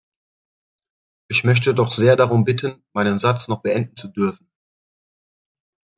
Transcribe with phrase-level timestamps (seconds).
[1.29, 4.49] Ich möchte doch sehr darum bitten, meinen Satz noch beenden zu dürfen.